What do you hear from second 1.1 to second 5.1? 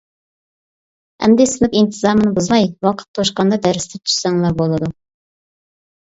ئەمدى سىنىپ ئىنتىزامىنى بۇزماي، ۋاقىت توشقاندا دەرستىن چۈشسەڭلار بولىدۇ.